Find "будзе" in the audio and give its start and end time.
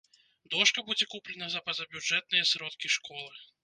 0.87-1.05